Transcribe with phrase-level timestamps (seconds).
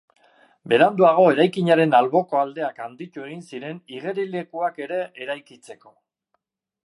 [0.71, 5.97] Beranduago, eraikinaren alboko aldeak handitu egin ziren igerilekuak ere eraikitzeko.